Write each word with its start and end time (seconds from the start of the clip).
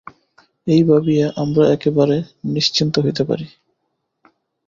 এই 0.67 0.81
ভাবিয়া 0.83 1.27
আমরা 1.35 1.63
একেবারে 1.71 2.17
নিশ্চিন্ত 2.47 2.95
হইতে 2.99 3.23
পারি। 3.23 3.45